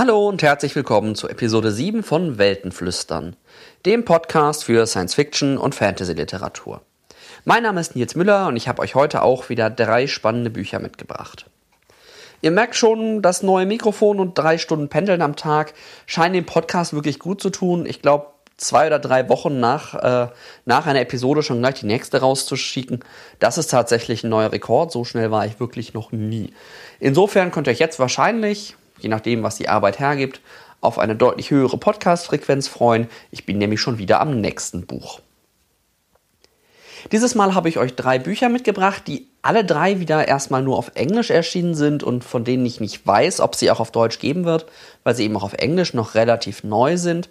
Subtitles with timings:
[0.00, 3.36] Hallo und herzlich willkommen zu Episode 7 von Weltenflüstern,
[3.84, 6.80] dem Podcast für Science Fiction und Fantasy Literatur.
[7.44, 10.78] Mein Name ist Nils Müller und ich habe euch heute auch wieder drei spannende Bücher
[10.78, 11.50] mitgebracht.
[12.40, 15.74] Ihr merkt schon, das neue Mikrofon und drei Stunden Pendeln am Tag
[16.06, 17.84] scheinen den Podcast wirklich gut zu tun.
[17.84, 20.28] Ich glaube, zwei oder drei Wochen nach, äh,
[20.64, 23.00] nach einer Episode schon gleich die nächste rauszuschicken,
[23.38, 24.92] das ist tatsächlich ein neuer Rekord.
[24.92, 26.54] So schnell war ich wirklich noch nie.
[27.00, 30.40] Insofern könnt ihr euch jetzt wahrscheinlich, je nachdem, was die Arbeit hergibt,
[30.80, 33.08] auf eine deutlich höhere Podcast-Frequenz freuen.
[33.30, 35.20] Ich bin nämlich schon wieder am nächsten Buch.
[37.12, 40.92] Dieses Mal habe ich euch drei Bücher mitgebracht, die alle drei wieder erstmal nur auf
[40.94, 44.44] Englisch erschienen sind und von denen ich nicht weiß, ob sie auch auf Deutsch geben
[44.44, 44.66] wird,
[45.02, 47.30] weil sie eben auch auf Englisch noch relativ neu sind.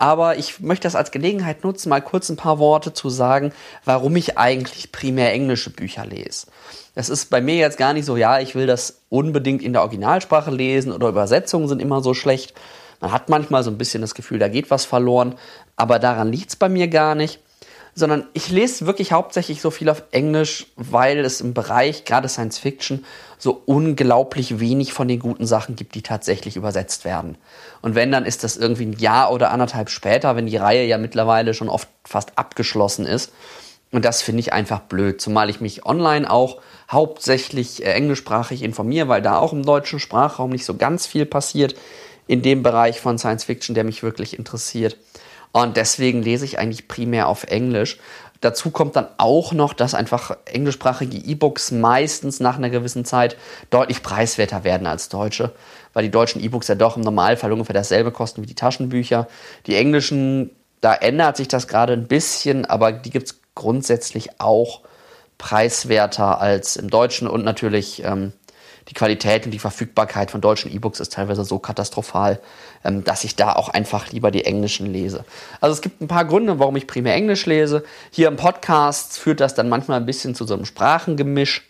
[0.00, 3.52] Aber ich möchte das als Gelegenheit nutzen, mal kurz ein paar Worte zu sagen,
[3.84, 6.46] warum ich eigentlich primär englische Bücher lese.
[6.94, 9.82] Es ist bei mir jetzt gar nicht so, ja, ich will das unbedingt in der
[9.82, 12.54] Originalsprache lesen oder Übersetzungen sind immer so schlecht.
[13.02, 15.34] Man hat manchmal so ein bisschen das Gefühl, da geht was verloren,
[15.76, 17.38] aber daran liegt es bei mir gar nicht
[17.94, 22.58] sondern ich lese wirklich hauptsächlich so viel auf Englisch, weil es im Bereich gerade Science
[22.58, 23.04] Fiction
[23.40, 27.38] so unglaublich wenig von den guten Sachen gibt, die tatsächlich übersetzt werden.
[27.80, 30.98] Und wenn, dann ist das irgendwie ein Jahr oder anderthalb später, wenn die Reihe ja
[30.98, 33.32] mittlerweile schon oft fast abgeschlossen ist.
[33.90, 39.08] Und das finde ich einfach blöd, zumal ich mich online auch hauptsächlich äh, englischsprachig informiere,
[39.08, 41.74] weil da auch im deutschen Sprachraum nicht so ganz viel passiert
[42.26, 44.96] in dem Bereich von Science Fiction, der mich wirklich interessiert.
[45.50, 47.98] Und deswegen lese ich eigentlich primär auf Englisch.
[48.40, 53.36] Dazu kommt dann auch noch, dass einfach englischsprachige E-Books meistens nach einer gewissen Zeit
[53.68, 55.52] deutlich preiswerter werden als deutsche,
[55.92, 59.28] weil die deutschen E-Books ja doch im Normalfall ungefähr dasselbe kosten wie die Taschenbücher.
[59.66, 60.50] Die englischen,
[60.80, 64.80] da ändert sich das gerade ein bisschen, aber die gibt es grundsätzlich auch
[65.36, 68.32] preiswerter als im Deutschen und natürlich ähm,
[68.88, 72.40] die Qualität und die Verfügbarkeit von deutschen E-Books ist teilweise so katastrophal,
[72.84, 75.24] ähm, dass ich da auch einfach lieber die englischen lese.
[75.60, 77.84] Also es gibt ein paar Gründe, warum ich primär Englisch lese.
[78.10, 81.66] Hier im Podcast führt das dann manchmal ein bisschen zu so einem Sprachengemisch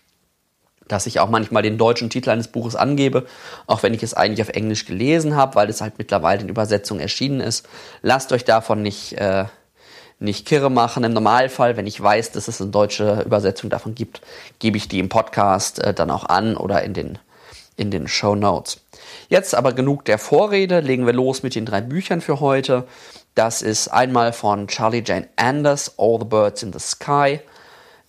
[0.90, 3.26] dass ich auch manchmal den deutschen Titel eines Buches angebe,
[3.68, 6.98] auch wenn ich es eigentlich auf Englisch gelesen habe, weil es halt mittlerweile in Übersetzung
[6.98, 7.68] erschienen ist.
[8.02, 9.44] Lasst euch davon nicht äh,
[10.20, 11.02] nicht kirre machen.
[11.02, 14.20] Im Normalfall, wenn ich weiß, dass es eine deutsche Übersetzung davon gibt,
[14.58, 17.18] gebe ich die im Podcast äh, dann auch an oder in den,
[17.76, 18.80] in den Show Notes.
[19.28, 22.86] Jetzt aber genug der Vorrede, legen wir los mit den drei Büchern für heute.
[23.34, 27.40] Das ist einmal von Charlie Jane Anders, All the Birds in the Sky,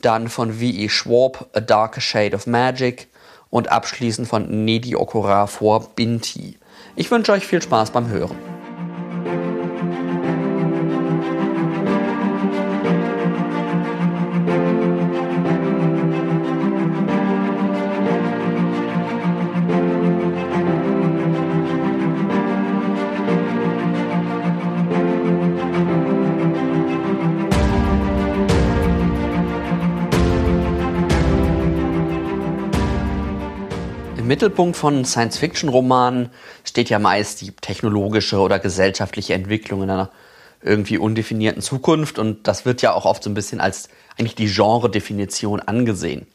[0.02, 0.90] dann von V.E.
[0.90, 3.08] Schwab, A Darker Shade of Magic
[3.50, 6.58] und abschließend von Nedi Okura vor Binti.
[6.96, 8.51] Ich wünsche euch viel Spaß beim Hören.
[34.42, 36.32] Mittelpunkt von Science-Fiction-Romanen
[36.64, 40.10] steht ja meist die technologische oder gesellschaftliche Entwicklung in einer
[40.64, 44.48] irgendwie undefinierten Zukunft und das wird ja auch oft so ein bisschen als eigentlich die
[44.48, 46.26] Genre-Definition angesehen.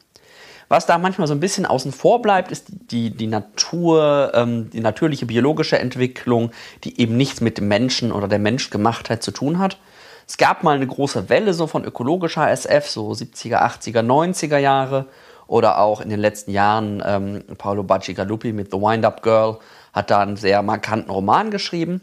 [0.69, 4.79] Was da manchmal so ein bisschen außen vor bleibt, ist die, die Natur, ähm, die
[4.79, 6.51] natürliche biologische Entwicklung,
[6.85, 9.79] die eben nichts mit dem Menschen oder der Menschgemachtheit zu tun hat.
[10.25, 15.07] Es gab mal eine große Welle so von ökologischer SF, so 70er, 80er, 90er Jahre.
[15.47, 19.57] Oder auch in den letzten Jahren ähm, Paolo Bacigalupi mit The Wind-Up Girl
[19.93, 22.01] hat da einen sehr markanten Roman geschrieben.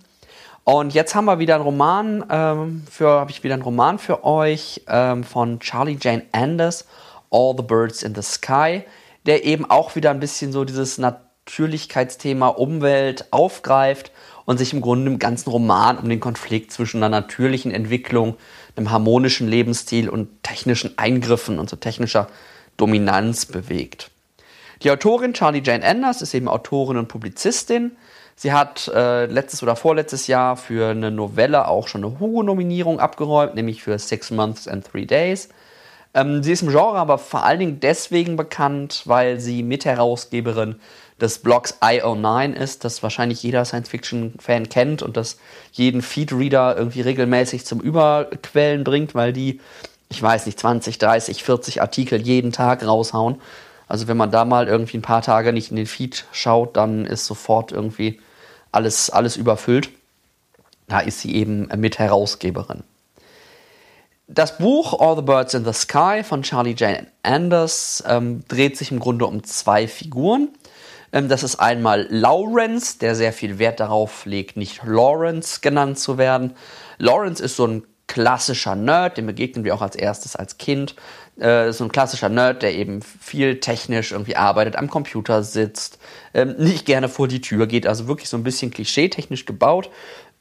[0.65, 4.25] Und jetzt haben wir wieder einen Roman ähm, für, habe ich wieder einen Roman für
[4.25, 6.87] euch ähm, von Charlie Jane Anders,
[7.31, 8.83] All the Birds in the Sky,
[9.27, 14.11] der eben auch wieder ein bisschen so dieses Natürlichkeitsthema Umwelt aufgreift
[14.47, 18.37] und sich im Grunde im ganzen Roman um den Konflikt zwischen einer natürlichen Entwicklung,
[18.77, 22.29] einem harmonischen Lebensstil und technischen Eingriffen und so technischer
[22.77, 24.11] Dominanz bewegt.
[24.83, 27.97] Die Autorin Charlie Jane Anders ist eben Autorin und Publizistin.
[28.37, 33.55] Sie hat äh, letztes oder vorletztes Jahr für eine Novelle auch schon eine Hugo-Nominierung abgeräumt,
[33.55, 35.49] nämlich für Six Months and Three Days.
[36.15, 40.77] Ähm, sie ist im Genre aber vor allen Dingen deswegen bekannt, weil sie Mitherausgeberin
[41.21, 45.39] des Blogs IO9 ist, das wahrscheinlich jeder Science-Fiction-Fan kennt und das
[45.73, 49.61] jeden Feedreader irgendwie regelmäßig zum Überquellen bringt, weil die,
[50.09, 53.41] ich weiß nicht, 20, 30, 40 Artikel jeden Tag raushauen.
[53.89, 57.05] Also wenn man da mal irgendwie ein paar Tage nicht in den Feed schaut, dann
[57.05, 58.21] ist sofort irgendwie
[58.73, 59.91] alles, alles überfüllt.
[60.89, 62.85] Da ist sie eben Mitherausgeberin.
[64.27, 68.91] Das Buch All the Birds in the Sky von Charlie Jane Anders ähm, dreht sich
[68.91, 70.49] im Grunde um zwei Figuren.
[71.13, 76.17] Ähm, das ist einmal Lawrence, der sehr viel Wert darauf legt, nicht Lawrence genannt zu
[76.17, 76.55] werden.
[76.99, 80.95] Lawrence ist so ein klassischer Nerd, dem begegnen wir auch als erstes als Kind.
[81.39, 85.99] Äh, so ein klassischer Nerd, der eben viel technisch irgendwie arbeitet, am Computer sitzt,
[86.33, 89.91] ähm, nicht gerne vor die Tür geht, also wirklich so ein bisschen klischeetechnisch gebaut,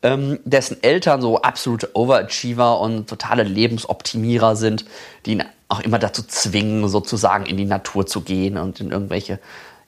[0.03, 4.85] ähm, dessen Eltern so absolute Overachiever und totale Lebensoptimierer sind,
[5.25, 9.39] die ihn auch immer dazu zwingen, sozusagen in die Natur zu gehen und in irgendwelche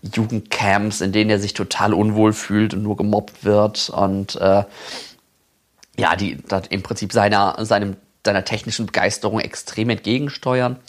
[0.02, 4.64] Jugendcamps, in denen er sich total unwohl fühlt und nur gemobbt wird und äh,
[5.98, 6.38] ja, die
[6.70, 10.80] im Prinzip seiner, seinem, seiner technischen Begeisterung extrem entgegensteuern.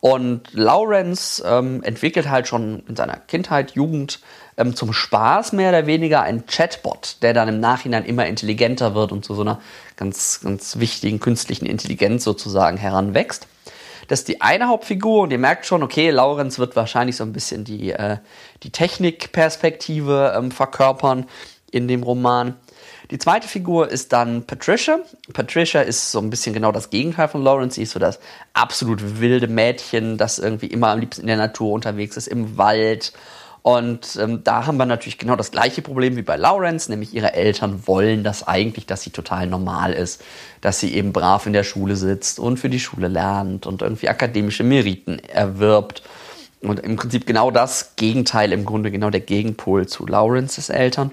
[0.00, 4.20] Und Lawrence ähm, entwickelt halt schon in seiner Kindheit, Jugend
[4.58, 9.12] ähm, zum Spaß mehr oder weniger einen Chatbot, der dann im Nachhinein immer intelligenter wird
[9.12, 9.60] und zu so einer
[9.96, 13.46] ganz, ganz wichtigen künstlichen Intelligenz sozusagen heranwächst.
[14.08, 17.32] Das ist die eine Hauptfigur und ihr merkt schon, okay, Lawrence wird wahrscheinlich so ein
[17.32, 18.18] bisschen die, äh,
[18.62, 21.26] die Technikperspektive ähm, verkörpern
[21.70, 22.56] in dem Roman.
[23.10, 24.98] Die zweite Figur ist dann Patricia.
[25.32, 27.74] Patricia ist so ein bisschen genau das Gegenteil von Lawrence.
[27.76, 28.18] Sie ist so das
[28.54, 33.12] absolut wilde Mädchen, das irgendwie immer am liebsten in der Natur unterwegs ist, im Wald.
[33.60, 37.32] Und ähm, da haben wir natürlich genau das gleiche Problem wie bei Lawrence, nämlich ihre
[37.32, 40.22] Eltern wollen das eigentlich, dass sie total normal ist,
[40.60, 44.10] dass sie eben brav in der Schule sitzt und für die Schule lernt und irgendwie
[44.10, 46.02] akademische Meriten erwirbt.
[46.60, 51.10] Und im Prinzip genau das Gegenteil, im Grunde genau der Gegenpol zu Lawrences Eltern.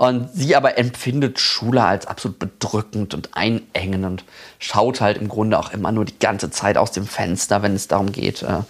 [0.00, 4.24] Und sie aber empfindet Schule als absolut bedrückend und einengend und
[4.58, 7.86] schaut halt im Grunde auch immer nur die ganze Zeit aus dem Fenster, wenn es
[7.86, 8.60] darum geht, äh,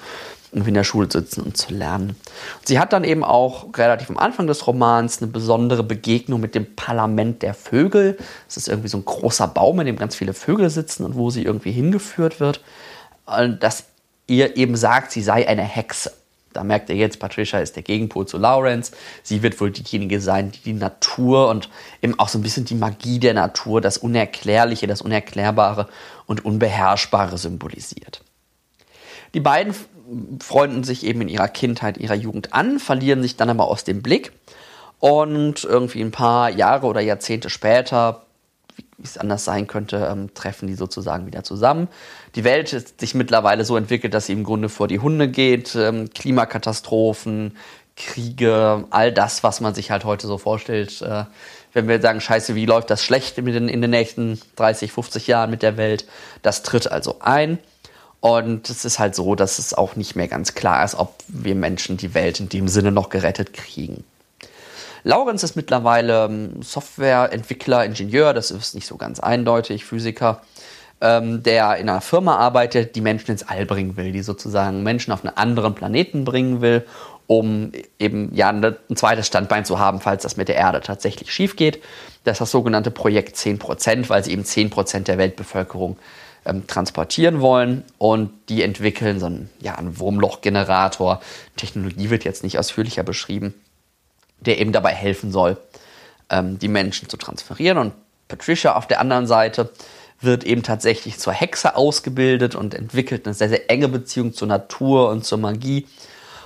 [0.51, 2.17] in der Schule zu sitzen und zu lernen.
[2.59, 6.57] Und sie hat dann eben auch relativ am Anfang des Romans eine besondere Begegnung mit
[6.57, 8.19] dem Parlament der Vögel.
[8.49, 11.31] Das ist irgendwie so ein großer Baum, in dem ganz viele Vögel sitzen und wo
[11.31, 12.61] sie irgendwie hingeführt wird.
[13.27, 13.85] Und das
[14.27, 16.11] ihr eben sagt, sie sei eine Hexe.
[16.53, 18.93] Da merkt er jetzt, Patricia ist der Gegenpol zu Lawrence.
[19.23, 21.69] Sie wird wohl diejenige sein, die die Natur und
[22.03, 25.89] eben auch so ein bisschen die Magie der Natur, das Unerklärliche, das Unerklärbare
[26.27, 28.23] und Unbeherrschbare symbolisiert.
[29.35, 29.75] Die beiden
[30.41, 34.03] freunden sich eben in ihrer Kindheit, ihrer Jugend an, verlieren sich dann aber aus dem
[34.03, 34.33] Blick
[34.99, 38.27] und irgendwie ein paar Jahre oder Jahrzehnte später
[38.99, 41.89] wie es anders sein könnte, ähm, treffen die sozusagen wieder zusammen.
[42.35, 45.75] Die Welt ist sich mittlerweile so entwickelt, dass sie im Grunde vor die Hunde geht.
[45.75, 47.57] Ähm, Klimakatastrophen,
[47.97, 51.03] Kriege, all das, was man sich halt heute so vorstellt.
[51.03, 51.25] Äh,
[51.73, 55.27] wenn wir sagen, scheiße, wie läuft das schlecht in den, in den nächsten 30, 50
[55.27, 56.07] Jahren mit der Welt,
[56.43, 57.59] das tritt also ein.
[58.21, 61.55] Und es ist halt so, dass es auch nicht mehr ganz klar ist, ob wir
[61.55, 64.05] Menschen die Welt in dem Sinne noch gerettet kriegen.
[65.03, 70.43] Laurenz ist mittlerweile ähm, Softwareentwickler, Ingenieur, das ist nicht so ganz eindeutig, Physiker,
[71.01, 75.13] ähm, der in einer Firma arbeitet, die Menschen ins All bringen will, die sozusagen Menschen
[75.13, 76.85] auf einen anderen Planeten bringen will,
[77.27, 81.57] um eben ja ein zweites Standbein zu haben, falls das mit der Erde tatsächlich schief
[81.57, 81.81] geht.
[82.25, 85.97] Das ist das sogenannte Projekt 10%, weil sie eben 10% der Weltbevölkerung
[86.45, 91.21] ähm, transportieren wollen und die entwickeln so einen, ja, einen Wurmlochgenerator.
[91.57, 93.55] Technologie wird jetzt nicht ausführlicher beschrieben
[94.41, 95.57] der eben dabei helfen soll,
[96.31, 97.79] ähm, die Menschen zu transferieren.
[97.79, 97.93] Und
[98.29, 99.71] Patricia auf der anderen Seite
[100.21, 105.09] wird eben tatsächlich zur Hexe ausgebildet und entwickelt eine sehr, sehr enge Beziehung zur Natur
[105.09, 105.87] und zur Magie.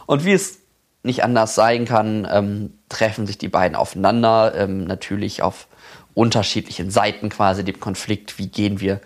[0.07, 0.59] Und wie es
[1.03, 5.67] nicht anders sein kann, ähm, treffen sich die beiden aufeinander, ähm, natürlich auf
[6.15, 8.39] unterschiedlichen Seiten quasi dem Konflikt.
[8.39, 9.01] Wie gehen wir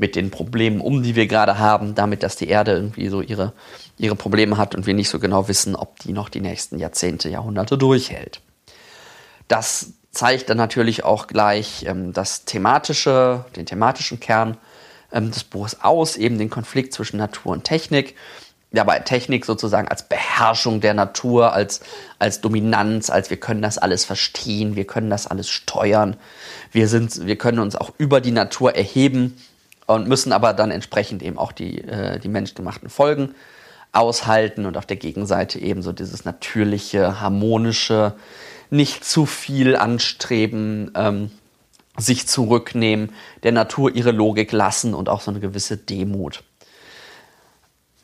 [0.00, 3.52] mit den Problemen um, die wir gerade haben, damit, dass die Erde irgendwie so ihre
[4.00, 7.28] ihre Probleme hat und wir nicht so genau wissen, ob die noch die nächsten Jahrzehnte,
[7.28, 8.40] Jahrhunderte durchhält.
[9.46, 14.56] Das zeigt dann natürlich auch gleich ähm, das thematische, den thematischen Kern
[15.12, 18.16] ähm, des Buches aus, eben den Konflikt zwischen Natur und Technik.
[18.72, 21.80] Dabei Technik sozusagen als Beherrschung der Natur, als,
[22.20, 26.16] als Dominanz, als wir können das alles verstehen, wir können das alles steuern,
[26.70, 29.36] wir, sind, wir können uns auch über die Natur erheben
[29.94, 33.34] und müssen aber dann entsprechend eben auch die, äh, die menschgemachten Folgen
[33.92, 38.14] aushalten und auf der Gegenseite eben so dieses natürliche, harmonische,
[38.70, 41.30] nicht zu viel anstreben, ähm,
[41.98, 46.44] sich zurücknehmen, der Natur ihre Logik lassen und auch so eine gewisse Demut.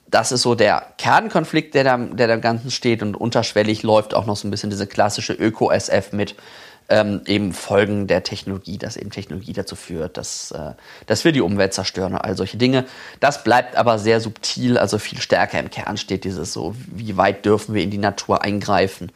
[0.09, 4.25] das ist so der Kernkonflikt, der da, der da Ganzen steht und unterschwellig läuft auch
[4.25, 6.37] noch so ein bisschen diese klassische Öko-SF mit
[6.88, 10.73] ähm, eben Folgen der Technologie, dass eben Technologie dazu führt, dass, äh,
[11.07, 12.85] dass wir die Umwelt zerstören und all solche Dinge.
[13.21, 17.45] Das bleibt aber sehr subtil, also viel stärker im Kern steht dieses so, wie weit
[17.45, 19.11] dürfen wir in die Natur eingreifen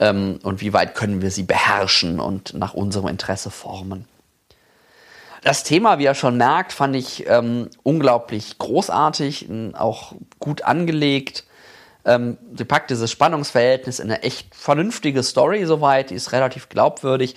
[0.00, 4.06] ähm, und wie weit können wir sie beherrschen und nach unserem Interesse formen.
[5.44, 11.44] Das Thema, wie ihr schon merkt, fand ich ähm, unglaublich großartig, auch gut angelegt.
[12.08, 17.36] Ähm, sie packt dieses Spannungsverhältnis in eine echt vernünftige Story soweit, die ist relativ glaubwürdig,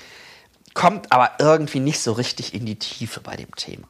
[0.73, 3.87] kommt aber irgendwie nicht so richtig in die Tiefe bei dem Thema.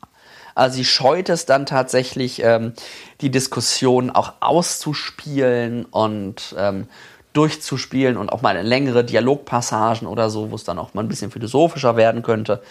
[0.56, 2.74] Also sie scheut es dann tatsächlich, ähm,
[3.22, 6.88] die Diskussion auch auszuspielen und ähm,
[7.34, 11.32] durchzuspielen und auch mal längere Dialogpassagen oder so, wo es dann auch mal ein bisschen
[11.32, 12.62] philosophischer werden könnte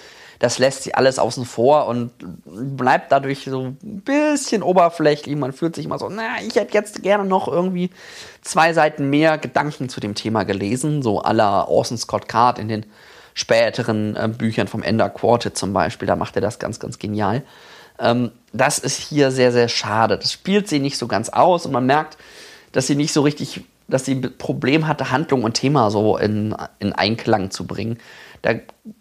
[0.40, 2.12] das lässt sie alles außen vor und
[2.46, 5.36] bleibt dadurch so ein bisschen oberflächlich.
[5.36, 7.90] Man fühlt sich immer so, na, ich hätte jetzt gerne noch irgendwie
[8.40, 12.86] zwei Seiten mehr Gedanken zu dem Thema gelesen, so aller Orson Scott Card in den
[13.34, 16.08] späteren äh, Büchern vom Ender Quartet zum Beispiel.
[16.08, 17.42] Da macht er das ganz, ganz genial.
[17.98, 20.16] Ähm, das ist hier sehr, sehr schade.
[20.16, 22.16] Das spielt sie nicht so ganz aus und man merkt,
[22.72, 26.56] dass sie nicht so richtig, dass sie ein Problem hatte, Handlung und Thema so in,
[26.78, 27.98] in Einklang zu bringen
[28.42, 28.54] da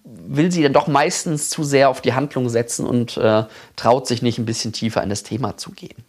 [0.03, 4.21] will sie dann doch meistens zu sehr auf die Handlung setzen und äh, traut sich
[4.21, 6.03] nicht ein bisschen tiefer in das Thema zu gehen.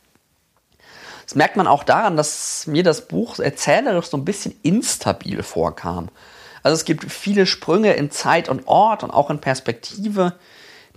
[1.24, 6.08] Das merkt man auch daran, dass mir das Buch erzählerisch so ein bisschen instabil vorkam.
[6.62, 10.34] Also es gibt viele Sprünge in Zeit und Ort und auch in Perspektive,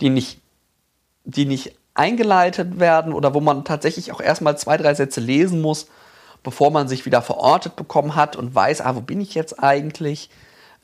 [0.00, 0.40] die nicht,
[1.24, 5.86] die nicht eingeleitet werden oder wo man tatsächlich auch erstmal zwei, drei Sätze lesen muss,
[6.42, 10.30] bevor man sich wieder verortet bekommen hat und weiß, ah, wo bin ich jetzt eigentlich?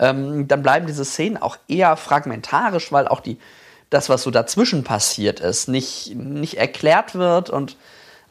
[0.00, 3.38] Ähm, dann bleiben diese Szenen auch eher fragmentarisch, weil auch die,
[3.90, 7.76] das, was so dazwischen passiert ist, nicht, nicht erklärt wird und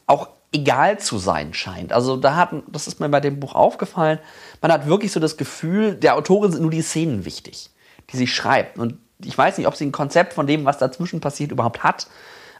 [0.06, 1.92] auch egal zu sein scheint.
[1.92, 4.18] Also da hat, das ist mir bei dem Buch aufgefallen,
[4.60, 7.70] man hat wirklich so das Gefühl, der Autorin sind nur die Szenen wichtig,
[8.10, 8.76] die sie schreibt.
[8.76, 12.08] Und ich weiß nicht, ob sie ein Konzept von dem, was dazwischen passiert, überhaupt hat.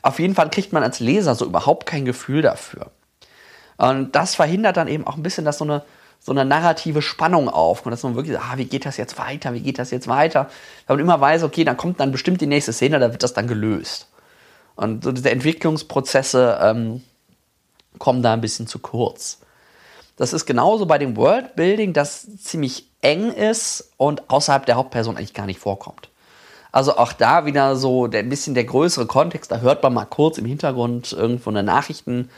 [0.02, 2.92] Auf jeden Fall kriegt man als Leser so überhaupt kein Gefühl dafür.
[3.76, 5.82] Und das verhindert dann eben auch ein bisschen, dass so eine,
[6.20, 7.84] so eine narrative Spannung auf.
[7.84, 10.50] Und dass man wirklich, ah, wie geht das jetzt weiter, wie geht das jetzt weiter?
[10.86, 13.32] Weil man immer weiß, okay, dann kommt dann bestimmt die nächste Szene, da wird das
[13.32, 14.06] dann gelöst.
[14.76, 17.02] Und so diese Entwicklungsprozesse ähm,
[17.98, 19.40] kommen da ein bisschen zu kurz.
[20.16, 25.34] Das ist genauso bei dem Worldbuilding, das ziemlich eng ist und außerhalb der Hauptperson eigentlich
[25.34, 26.10] gar nicht vorkommt.
[26.72, 29.50] Also auch da wieder so der, ein bisschen der größere Kontext.
[29.50, 32.30] Da hört man mal kurz im Hintergrund irgendwo eine Nachrichten,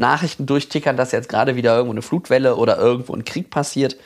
[0.00, 3.96] Nachrichten durchtickern, dass jetzt gerade wieder irgendwo eine Flutwelle oder irgendwo ein Krieg passiert.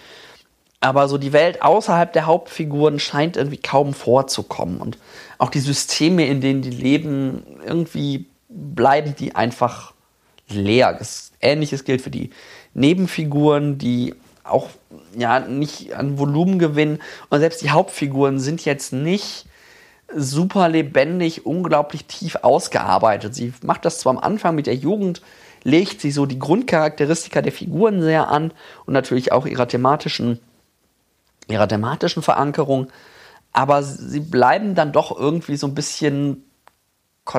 [0.81, 4.83] Aber so die Welt außerhalb der Hauptfiguren scheint irgendwie kaum vorzukommen.
[4.83, 4.99] Und
[5.39, 9.95] auch die Systeme, in denen die leben, irgendwie bleiben die einfach
[10.49, 10.99] leer.
[11.41, 12.31] Ähnliches gilt für die
[12.75, 14.69] Nebenfiguren, die auch
[15.17, 16.99] ja nicht an Volumen gewinnen.
[17.31, 19.47] Und selbst die Hauptfiguren sind jetzt nicht
[20.15, 23.35] super lebendig, unglaublich tief ausgearbeitet.
[23.35, 25.23] Sie macht das zwar am Anfang mit der Jugend
[25.65, 28.53] legt sie so die Grundcharakteristika der Figuren sehr an
[28.87, 30.39] und natürlich auch ihrer thematischen,
[31.49, 32.89] ihrer thematischen Verankerung.
[33.53, 36.45] Aber sie bleiben dann doch irgendwie so ein bisschen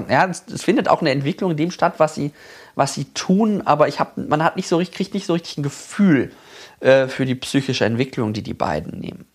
[0.10, 2.32] ja, es findet auch eine Entwicklung in dem statt, was sie,
[2.74, 5.58] was sie tun, aber ich hab, man hat nicht so richtig, kriegt nicht so richtig
[5.58, 6.32] ein Gefühl
[6.80, 9.28] äh, für die psychische Entwicklung, die die beiden nehmen.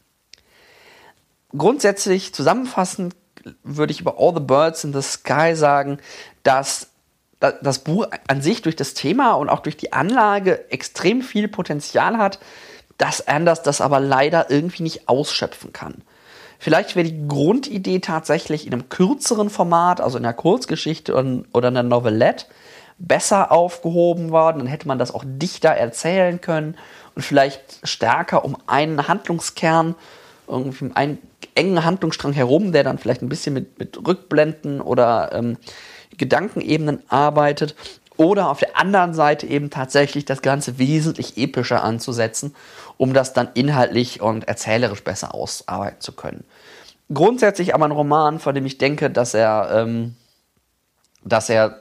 [1.57, 3.15] Grundsätzlich zusammenfassend
[3.63, 5.99] würde ich über All the Birds in the Sky sagen,
[6.43, 6.90] dass
[7.41, 12.19] das Buch an sich durch das Thema und auch durch die Anlage extrem viel Potenzial
[12.19, 12.39] hat,
[12.99, 16.03] dass Anders das aber leider irgendwie nicht ausschöpfen kann.
[16.59, 21.15] Vielleicht wäre die Grundidee tatsächlich in einem kürzeren Format, also in einer Kurzgeschichte
[21.55, 22.45] oder einer Novelette,
[22.99, 24.59] besser aufgehoben worden.
[24.59, 26.77] Dann hätte man das auch dichter erzählen können
[27.15, 29.95] und vielleicht stärker um einen Handlungskern,
[30.47, 31.19] irgendwie einen
[31.55, 35.57] engen Handlungsstrang herum, der dann vielleicht ein bisschen mit, mit Rückblenden oder ähm,
[36.21, 37.75] Gedankenebenen arbeitet
[38.17, 42.55] oder auf der anderen Seite eben tatsächlich das Ganze wesentlich epischer anzusetzen,
[42.99, 46.45] um das dann inhaltlich und erzählerisch besser ausarbeiten zu können.
[47.13, 50.17] Grundsätzlich aber ein Roman, von dem ich denke, dass er, ähm,
[51.25, 51.81] dass er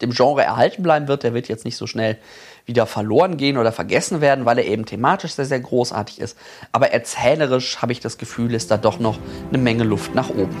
[0.00, 1.22] dem Genre erhalten bleiben wird.
[1.22, 2.18] Der wird jetzt nicht so schnell
[2.64, 6.38] wieder verloren gehen oder vergessen werden, weil er eben thematisch sehr, sehr großartig ist.
[6.72, 9.18] Aber erzählerisch habe ich das Gefühl, ist da doch noch
[9.50, 10.56] eine Menge Luft nach oben.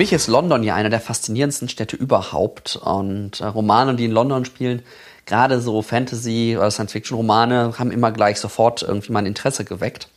[0.00, 4.46] Mich ist London ja eine der faszinierendsten Städte überhaupt und äh, Romane, die in London
[4.46, 4.80] spielen,
[5.26, 10.08] gerade so Fantasy- oder Science-Fiction-Romane, haben immer gleich sofort irgendwie mein Interesse geweckt.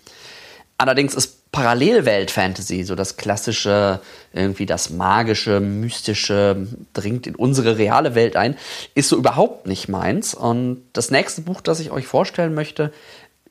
[0.77, 3.99] Allerdings ist Parallelwelt-Fantasy, so das klassische,
[4.31, 8.55] irgendwie das magische, mystische, dringt in unsere reale Welt ein,
[8.95, 10.33] ist so überhaupt nicht meins.
[10.33, 12.93] Und das nächste Buch, das ich euch vorstellen möchte,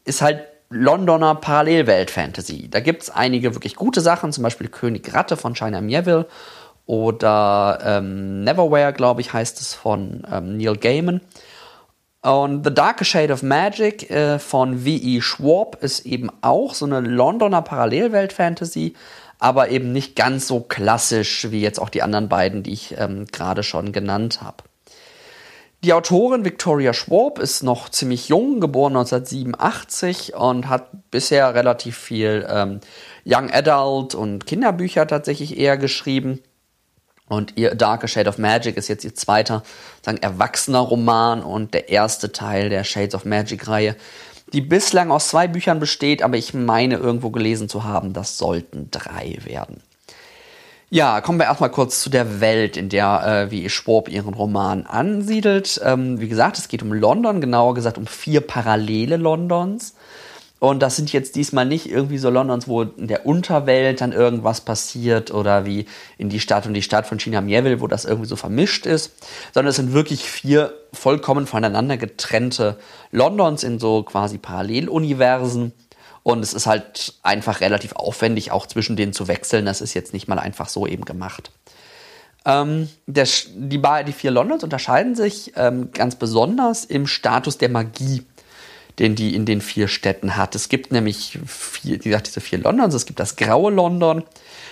[0.06, 0.40] ist halt
[0.72, 2.68] Londoner Parallelwelt-Fantasy.
[2.70, 6.26] Da gibt es einige wirklich gute Sachen, zum Beispiel König Ratte von China Mieville
[6.86, 11.20] oder ähm, Neverwhere, glaube ich, heißt es von ähm, Neil Gaiman.
[12.22, 15.20] Und The Darker Shade of Magic äh, von V.E.
[15.20, 18.94] Schwab ist eben auch so eine Londoner Parallelwelt-Fantasy,
[19.40, 23.26] aber eben nicht ganz so klassisch wie jetzt auch die anderen beiden, die ich ähm,
[23.26, 24.58] gerade schon genannt habe.
[25.84, 32.46] Die Autorin Victoria Schwab ist noch ziemlich jung, geboren 1987 und hat bisher relativ viel
[32.48, 32.78] ähm,
[33.26, 36.38] Young Adult und Kinderbücher tatsächlich eher geschrieben.
[37.28, 39.64] Und ihr Darker Shade of Magic ist jetzt ihr zweiter,
[40.02, 43.96] sagen, erwachsener Roman und der erste Teil der Shades of Magic Reihe,
[44.52, 48.88] die bislang aus zwei Büchern besteht, aber ich meine irgendwo gelesen zu haben, das sollten
[48.92, 49.82] drei werden.
[50.94, 54.84] Ja, kommen wir erstmal kurz zu der Welt, in der äh, wie Schwab ihren Roman
[54.84, 55.80] ansiedelt.
[55.82, 59.94] Ähm, wie gesagt, es geht um London, genauer gesagt um vier parallele Londons.
[60.58, 64.60] Und das sind jetzt diesmal nicht irgendwie so Londons, wo in der Unterwelt dann irgendwas
[64.60, 65.86] passiert oder wie
[66.18, 69.12] in die Stadt und die Stadt von China Mieville, wo das irgendwie so vermischt ist,
[69.54, 72.76] sondern es sind wirklich vier vollkommen voneinander getrennte
[73.12, 75.72] Londons in so quasi Paralleluniversen
[76.22, 79.66] und es ist halt einfach relativ aufwendig, auch zwischen denen zu wechseln.
[79.66, 81.50] Das ist jetzt nicht mal einfach so eben gemacht.
[82.44, 88.24] Ähm, der, die, die, vier Londons unterscheiden sich ähm, ganz besonders im Status der Magie,
[88.98, 90.54] den die in den vier Städten hat.
[90.54, 92.94] Es gibt nämlich, vier, wie gesagt, diese vier Londons.
[92.94, 94.24] Es gibt das graue London.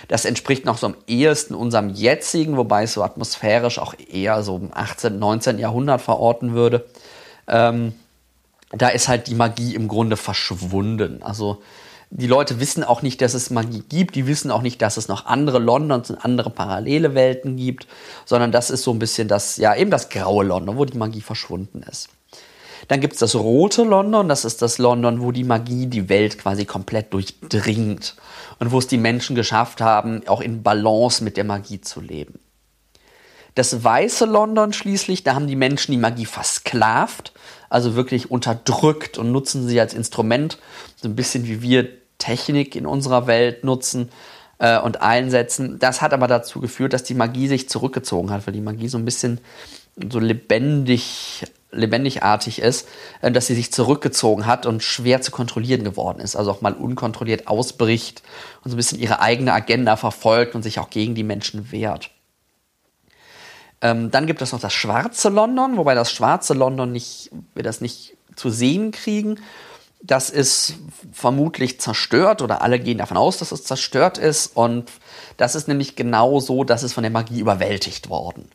[0.07, 4.57] Das entspricht noch so am ehesten unserem jetzigen, wobei es so atmosphärisch auch eher so
[4.57, 5.57] im 18., 19.
[5.57, 6.85] Jahrhundert verorten würde.
[7.47, 7.93] Ähm,
[8.71, 11.21] da ist halt die Magie im Grunde verschwunden.
[11.23, 11.61] Also
[12.09, 15.07] die Leute wissen auch nicht, dass es Magie gibt, die wissen auch nicht, dass es
[15.07, 17.87] noch andere Londons und andere parallele Welten gibt,
[18.25, 21.21] sondern das ist so ein bisschen das, ja, eben das graue London, wo die Magie
[21.21, 22.09] verschwunden ist.
[22.87, 26.37] Dann gibt es das rote London, das ist das London, wo die Magie die Welt
[26.37, 28.15] quasi komplett durchdringt
[28.59, 32.39] und wo es die Menschen geschafft haben, auch in Balance mit der Magie zu leben.
[33.55, 37.33] Das weiße London schließlich, da haben die Menschen die Magie versklavt,
[37.71, 40.57] also wirklich unterdrückt und nutzen sie als Instrument,
[40.97, 44.09] so ein bisschen wie wir Technik in unserer Welt nutzen
[44.59, 45.79] äh, und einsetzen.
[45.79, 48.97] Das hat aber dazu geführt, dass die Magie sich zurückgezogen hat, weil die Magie so
[48.97, 49.39] ein bisschen
[50.11, 52.89] so lebendig lebendigartig ist,
[53.21, 56.35] äh, dass sie sich zurückgezogen hat und schwer zu kontrollieren geworden ist.
[56.35, 58.21] Also auch mal unkontrolliert ausbricht
[58.65, 62.11] und so ein bisschen ihre eigene Agenda verfolgt und sich auch gegen die Menschen wehrt.
[63.81, 67.81] Ähm, dann gibt es noch das schwarze London, wobei das schwarze London nicht, wir das
[67.81, 69.39] nicht zu sehen kriegen.
[70.03, 70.75] Das ist
[71.11, 74.55] vermutlich zerstört oder alle gehen davon aus, dass es zerstört ist.
[74.55, 74.91] Und
[75.37, 78.49] das ist nämlich genau so, dass es von der Magie überwältigt worden.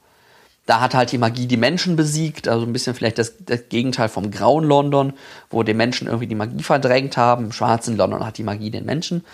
[0.66, 4.08] Da hat halt die Magie die Menschen besiegt, also ein bisschen vielleicht das, das, Gegenteil
[4.08, 5.12] vom grauen London,
[5.48, 7.46] wo die Menschen irgendwie die Magie verdrängt haben.
[7.46, 9.24] Im schwarzen London hat die Magie den Menschen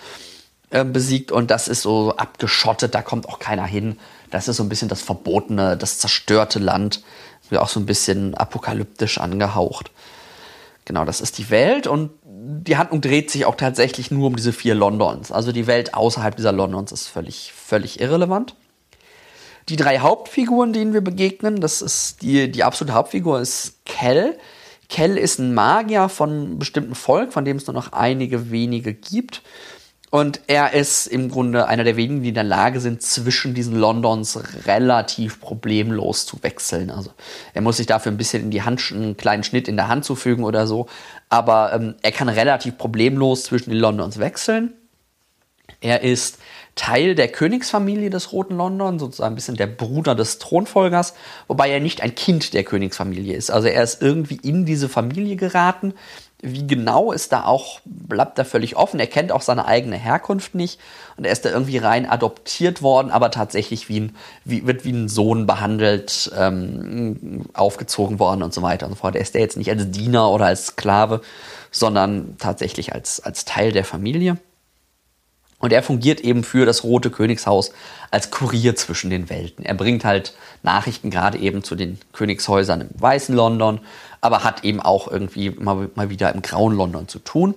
[0.69, 3.97] äh, besiegt und das ist so abgeschottet, da kommt auch keiner hin.
[4.33, 7.03] Das ist so ein bisschen das verbotene, das zerstörte Land,
[7.51, 9.91] auch so ein bisschen apokalyptisch angehaucht.
[10.85, 14.51] Genau, das ist die Welt und die Handlung dreht sich auch tatsächlich nur um diese
[14.51, 15.31] vier Londons.
[15.31, 18.55] Also die Welt außerhalb dieser Londons ist völlig, völlig irrelevant.
[19.69, 24.35] Die drei Hauptfiguren, denen wir begegnen, das ist die, die absolute Hauptfigur ist Kell.
[24.89, 28.95] Kell ist ein Magier von einem bestimmten Volk, von dem es nur noch einige wenige
[28.95, 29.43] gibt.
[30.13, 33.75] Und er ist im Grunde einer der wenigen, die in der Lage sind, zwischen diesen
[33.75, 36.91] Londons relativ problemlos zu wechseln.
[36.91, 37.09] Also
[37.55, 40.05] er muss sich dafür ein bisschen in die Hand, einen kleinen Schnitt in der Hand
[40.05, 40.85] zufügen oder so.
[41.29, 44.73] Aber ähm, er kann relativ problemlos zwischen den Londons wechseln.
[45.81, 46.37] Er ist
[46.75, 51.15] Teil der Königsfamilie des Roten London, sozusagen ein bisschen der Bruder des Thronfolgers,
[51.47, 53.49] wobei er nicht ein Kind der Königsfamilie ist.
[53.49, 55.95] Also er ist irgendwie in diese Familie geraten,
[56.43, 58.99] wie genau ist da auch, bleibt da völlig offen.
[58.99, 60.79] Er kennt auch seine eigene Herkunft nicht
[61.15, 64.91] und er ist da irgendwie rein adoptiert worden, aber tatsächlich wie ein, wie, wird wie
[64.91, 69.15] ein Sohn behandelt, ähm, aufgezogen worden und so weiter und so fort.
[69.15, 71.21] Er ist da jetzt nicht als Diener oder als Sklave,
[71.71, 74.37] sondern tatsächlich als, als Teil der Familie.
[75.63, 77.71] Und er fungiert eben für das Rote Königshaus
[78.11, 79.63] als Kurier zwischen den Welten.
[79.63, 83.79] Er bringt halt Nachrichten gerade eben zu den Königshäusern im weißen London,
[84.19, 87.55] aber hat eben auch irgendwie mal, mal wieder im grauen London zu tun.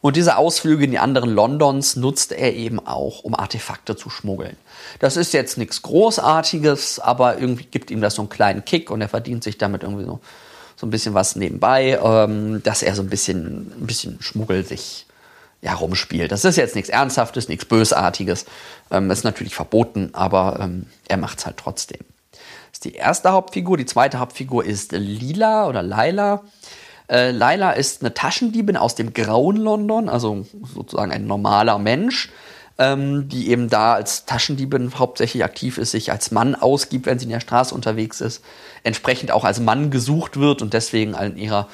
[0.00, 4.56] Und diese Ausflüge in die anderen Londons nutzt er eben auch, um Artefakte zu schmuggeln.
[4.98, 9.00] Das ist jetzt nichts Großartiges, aber irgendwie gibt ihm das so einen kleinen Kick und
[9.00, 10.18] er verdient sich damit irgendwie so,
[10.74, 15.06] so ein bisschen was nebenbei, ähm, dass er so ein bisschen, ein bisschen Schmuggel sich
[15.66, 16.30] ja, rumspielt.
[16.30, 18.46] Das ist jetzt nichts Ernsthaftes, nichts Bösartiges.
[18.92, 21.98] Ähm, ist natürlich verboten, aber ähm, er macht es halt trotzdem.
[22.30, 23.76] Das ist die erste Hauptfigur.
[23.76, 26.44] Die zweite Hauptfigur ist Lila oder Laila.
[27.10, 32.30] Äh, Laila ist eine Taschendiebin aus dem grauen London, also sozusagen ein normaler Mensch,
[32.78, 37.24] ähm, die eben da als Taschendiebin hauptsächlich aktiv ist, sich als Mann ausgibt, wenn sie
[37.24, 38.44] in der Straße unterwegs ist,
[38.84, 41.66] entsprechend auch als Mann gesucht wird und deswegen in ihrer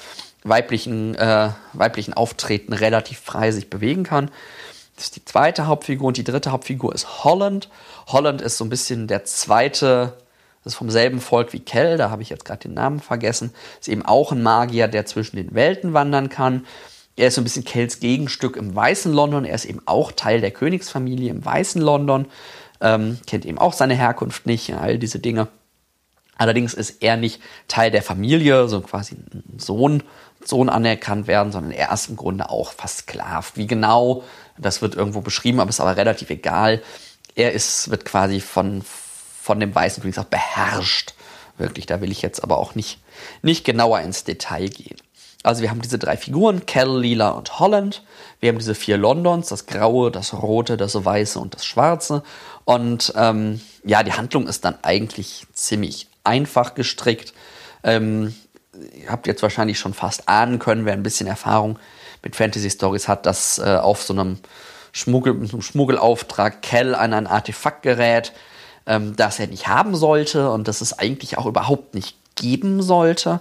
[0.45, 4.31] weiblichen, äh, weiblichen Auftreten relativ frei sich bewegen kann.
[4.97, 7.69] Das ist die zweite Hauptfigur und die dritte Hauptfigur ist Holland.
[8.07, 10.15] Holland ist so ein bisschen der zweite
[10.65, 13.53] das ist vom selben Volk wie Kell, da habe ich jetzt gerade den Namen vergessen.
[13.81, 16.67] Ist eben auch ein Magier, der zwischen den Welten wandern kann.
[17.17, 19.45] Er ist so ein bisschen Kells Gegenstück im weißen London.
[19.45, 22.27] Er ist eben auch Teil der Königsfamilie im weißen London.
[22.81, 25.49] Ähm, kennt eben auch seine Herkunft nicht, all diese Dinge.
[26.39, 30.03] Allerdings ist er nicht Teil der Familie, so quasi ein Sohn,
[30.49, 33.57] Sohn anerkannt werden, sondern er ist im Grunde auch versklavt.
[33.57, 34.25] Wie genau,
[34.59, 36.83] das wird irgendwo beschrieben, aber ist aber relativ egal.
[37.35, 41.15] Er ist, wird quasi von, von dem weißen König auch beherrscht.
[41.59, 43.01] Wirklich, da will ich jetzt aber auch nicht,
[43.43, 44.97] nicht genauer ins Detail gehen.
[45.43, 48.03] Also wir haben diese drei Figuren, Kell, Lila und Holland.
[48.41, 52.23] Wir haben diese vier Londons, das Graue, das Rote, das Weiße und das Schwarze.
[52.65, 57.35] Und ähm, ja, die Handlung ist dann eigentlich ziemlich einfach gestrickt.
[57.83, 58.35] Ähm,
[58.75, 61.79] ihr habt jetzt wahrscheinlich schon fast ahnen können, wer ein bisschen Erfahrung
[62.23, 64.39] mit Fantasy Stories hat, dass äh, auf so einem
[64.93, 68.33] Schmuggel, einem Schmuggelauftrag Kell an ein Artefakt gerät,
[68.87, 73.41] ähm, das er nicht haben sollte und das es eigentlich auch überhaupt nicht geben sollte.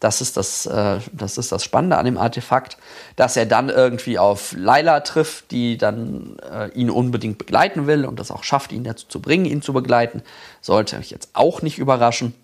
[0.00, 2.76] Das ist das, äh, das ist das Spannende an dem Artefakt,
[3.14, 8.18] dass er dann irgendwie auf Laila trifft, die dann äh, ihn unbedingt begleiten will und
[8.18, 10.22] das auch schafft, ihn dazu zu bringen, ihn zu begleiten.
[10.60, 12.34] Sollte euch jetzt auch nicht überraschen.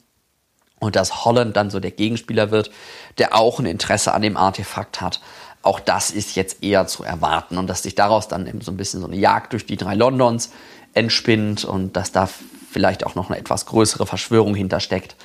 [0.81, 2.71] Und dass Holland dann so der Gegenspieler wird,
[3.19, 5.21] der auch ein Interesse an dem Artefakt hat.
[5.63, 8.77] Auch das ist jetzt eher zu erwarten und dass sich daraus dann eben so ein
[8.77, 10.51] bisschen so eine Jagd durch die drei Londons
[10.95, 12.29] entspinnt und dass da
[12.71, 15.17] vielleicht auch noch eine etwas größere Verschwörung hintersteckt.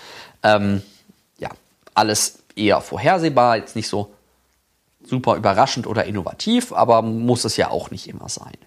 [0.42, 0.82] Ähm,
[1.38, 1.50] ja,
[1.94, 4.14] alles eher vorhersehbar, jetzt nicht so
[5.06, 8.58] super überraschend oder innovativ, aber muss es ja auch nicht immer sein.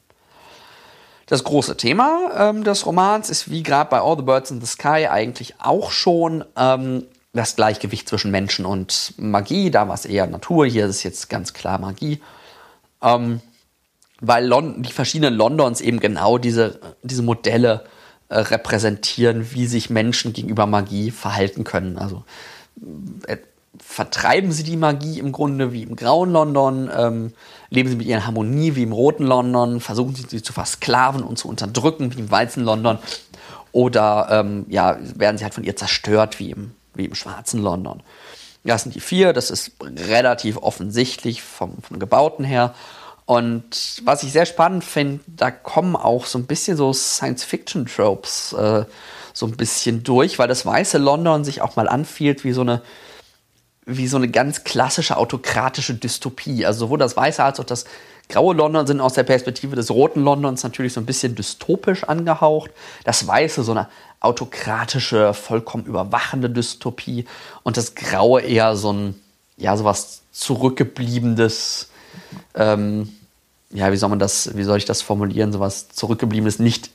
[1.27, 4.67] Das große Thema ähm, des Romans ist wie gerade bei All the Birds in the
[4.67, 9.71] Sky eigentlich auch schon ähm, das Gleichgewicht zwischen Menschen und Magie.
[9.71, 12.21] Da war es eher Natur, hier ist jetzt ganz klar Magie.
[13.03, 13.41] Ähm,
[14.21, 17.85] weil Lon die verschiedenen Londons eben genau diese, diese Modelle
[18.29, 21.99] äh, repräsentieren, wie sich Menschen gegenüber Magie verhalten können.
[21.99, 22.25] Also
[23.27, 23.37] äh,
[23.83, 27.33] vertreiben sie die Magie im Grunde wie im grauen London, ähm,
[27.71, 31.39] leben sie mit ihrer Harmonie wie im roten London, versuchen sie sie zu versklaven und
[31.39, 32.99] zu unterdrücken wie im weißen London
[33.73, 38.03] oder ähm, ja, werden sie halt von ihr zerstört wie im, wie im schwarzen London.
[38.65, 39.73] Das sind die vier, das ist
[40.09, 42.75] relativ offensichtlich vom, vom Gebauten her.
[43.27, 48.85] Und was ich sehr spannend finde, da kommen auch so ein bisschen so Science-Fiction-Tropes äh,
[49.33, 52.83] so ein bisschen durch, weil das weiße London sich auch mal anfühlt wie so eine
[53.87, 56.67] wie so eine ganz klassische autokratische Dystopie.
[56.67, 57.85] Also sowohl das weiße als auch das
[58.29, 62.73] graue London sind aus der Perspektive des roten Londons natürlich so ein bisschen dystopisch angehaucht.
[63.05, 63.89] Das weiße so eine
[64.21, 67.27] autokratische, vollkommen überwachende Dystopie
[67.63, 69.21] und das graue eher so ein
[69.57, 71.89] ja sowas zurückgebliebenes
[72.55, 73.13] ähm,
[73.71, 76.91] ja, wie soll man das, wie soll ich das formulieren, sowas zurückgebliebenes, nicht,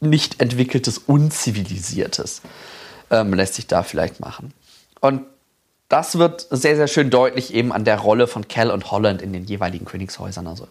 [0.00, 2.42] nicht entwickeltes, unzivilisiertes
[3.10, 4.52] ähm, lässt sich da vielleicht machen.
[5.00, 5.22] Und
[5.92, 9.34] das wird sehr, sehr schön deutlich eben an der Rolle von Kell und Holland in
[9.34, 10.70] den jeweiligen Königshäusern, also im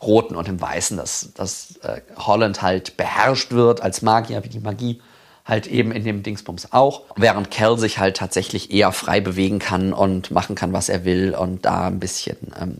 [0.00, 4.60] Roten und im Weißen, dass, dass äh, Holland halt beherrscht wird als Magier, wie die
[4.60, 5.02] Magie
[5.44, 9.92] halt eben in dem Dingsbums auch, während Kell sich halt tatsächlich eher frei bewegen kann
[9.92, 12.78] und machen kann, was er will und da ein bisschen, ähm,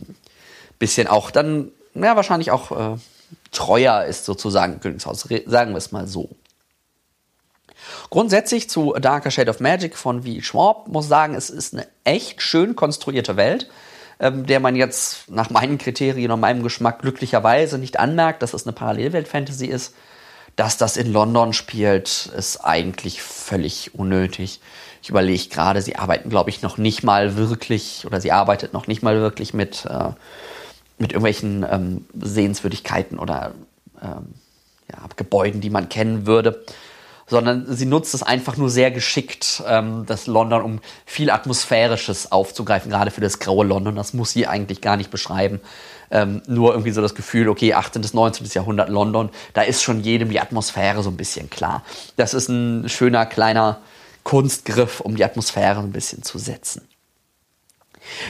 [0.79, 2.97] bisschen auch dann ja, wahrscheinlich auch äh,
[3.51, 6.29] treuer ist sozusagen Königshaus, sagen wir es mal so.
[8.09, 10.41] Grundsätzlich zu A Darker Shade of Magic von V.
[10.41, 13.69] Schwab muss sagen, es ist eine echt schön konstruierte Welt,
[14.19, 18.65] ähm, der man jetzt nach meinen Kriterien und meinem Geschmack glücklicherweise nicht anmerkt, dass es
[18.65, 19.93] eine Parallelwelt-Fantasy ist.
[20.55, 24.61] Dass das in London spielt, ist eigentlich völlig unnötig.
[25.03, 28.87] Ich überlege gerade, sie arbeiten, glaube ich, noch nicht mal wirklich, oder sie arbeitet noch
[28.87, 30.11] nicht mal wirklich mit äh,
[30.97, 33.53] mit irgendwelchen ähm, Sehenswürdigkeiten oder
[34.01, 34.33] ähm,
[34.91, 36.63] ja, Gebäuden, die man kennen würde.
[37.27, 42.91] Sondern sie nutzt es einfach nur sehr geschickt, ähm, das London, um viel Atmosphärisches aufzugreifen,
[42.91, 43.95] gerade für das graue London.
[43.95, 45.59] Das muss sie eigentlich gar nicht beschreiben.
[46.11, 48.01] Ähm, nur irgendwie so das Gefühl, okay, 18.
[48.01, 48.47] bis 19.
[48.53, 51.83] Jahrhundert London, da ist schon jedem die Atmosphäre so ein bisschen klar.
[52.15, 53.79] Das ist ein schöner kleiner
[54.23, 56.87] Kunstgriff, um die Atmosphäre ein bisschen zu setzen.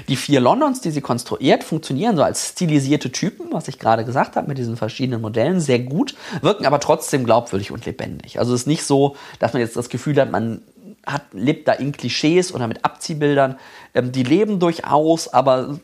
[0.08, 4.36] Die vier Londons, die sie konstruiert, funktionieren so als stilisierte Typen, was ich gerade gesagt
[4.36, 8.40] habe, mit diesen verschiedenen Modellen, sehr gut, wirken aber trotzdem glaubwürdig und lebendig.
[8.40, 10.62] Also es ist nicht so, dass man jetzt das Gefühl hat, man
[11.06, 13.58] hat, lebt da in Klischees oder mit Abziehbildern.
[13.94, 15.80] Ähm, die leben durchaus, aber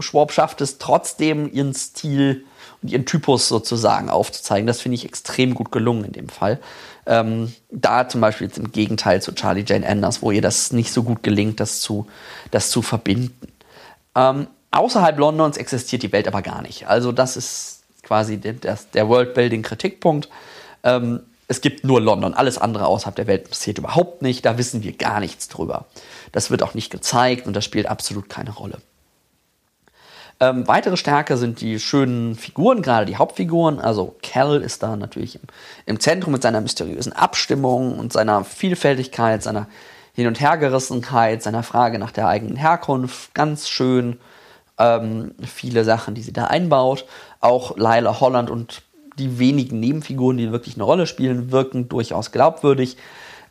[0.00, 2.44] Schwab schafft es trotzdem, ihren Stil
[2.82, 4.66] und ihren Typus sozusagen aufzuzeigen.
[4.66, 6.60] Das finde ich extrem gut gelungen in dem Fall.
[7.06, 10.92] Ähm, da zum Beispiel jetzt im Gegenteil zu Charlie Jane Anders, wo ihr das nicht
[10.92, 12.06] so gut gelingt, das zu,
[12.50, 13.48] das zu verbinden.
[14.14, 16.86] Ähm, außerhalb Londons existiert die Welt aber gar nicht.
[16.88, 20.28] Also das ist quasi der, der Worldbuilding-Kritikpunkt.
[20.82, 22.34] Ähm, es gibt nur London.
[22.34, 24.44] Alles andere außerhalb der Welt passiert überhaupt nicht.
[24.44, 25.86] Da wissen wir gar nichts drüber.
[26.32, 28.78] Das wird auch nicht gezeigt und das spielt absolut keine Rolle.
[30.40, 33.78] Ähm, weitere Stärke sind die schönen Figuren, gerade die Hauptfiguren.
[33.78, 35.42] Also Cal ist da natürlich im,
[35.86, 39.68] im Zentrum mit seiner mysteriösen Abstimmung und seiner Vielfältigkeit, seiner
[40.12, 43.34] Hin- und Hergerissenheit, seiner Frage nach der eigenen Herkunft.
[43.34, 44.18] Ganz schön
[44.78, 47.04] ähm, viele Sachen, die sie da einbaut.
[47.40, 48.82] Auch Lila Holland und
[49.18, 52.96] die wenigen Nebenfiguren, die wirklich eine Rolle spielen, wirken durchaus glaubwürdig.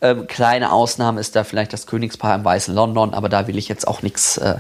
[0.03, 3.69] Ähm, kleine Ausnahme ist da vielleicht das Königspaar im Weißen London, aber da will ich
[3.69, 4.59] jetzt auch nichts äh,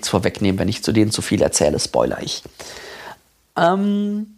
[0.00, 0.60] vorwegnehmen.
[0.60, 2.44] Wenn ich zu denen zu viel erzähle, spoiler ich.
[3.56, 4.36] Ähm,